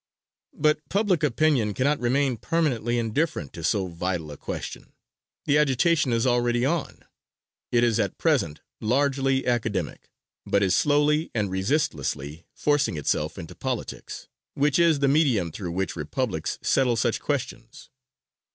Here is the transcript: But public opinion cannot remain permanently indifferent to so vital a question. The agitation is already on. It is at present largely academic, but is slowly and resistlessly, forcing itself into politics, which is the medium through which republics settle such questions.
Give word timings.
But 0.55 0.79
public 0.89 1.21
opinion 1.21 1.75
cannot 1.75 1.99
remain 1.99 2.35
permanently 2.37 2.97
indifferent 2.97 3.53
to 3.53 3.63
so 3.63 3.85
vital 3.85 4.31
a 4.31 4.35
question. 4.37 4.93
The 5.45 5.59
agitation 5.59 6.11
is 6.11 6.25
already 6.25 6.65
on. 6.65 7.05
It 7.71 7.83
is 7.83 7.99
at 7.99 8.17
present 8.17 8.61
largely 8.79 9.45
academic, 9.45 10.09
but 10.43 10.63
is 10.63 10.75
slowly 10.75 11.29
and 11.35 11.51
resistlessly, 11.51 12.47
forcing 12.55 12.97
itself 12.97 13.37
into 13.37 13.53
politics, 13.53 14.27
which 14.55 14.79
is 14.79 15.01
the 15.01 15.07
medium 15.07 15.51
through 15.51 15.73
which 15.73 15.95
republics 15.95 16.57
settle 16.63 16.95
such 16.95 17.19
questions. 17.19 17.91